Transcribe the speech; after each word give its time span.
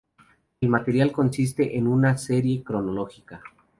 El 0.61 0.69
material 0.69 1.11
consiste 1.11 1.77
en 1.77 1.85
una 1.85 2.17
serie 2.17 2.63
cronológica. 2.63 3.43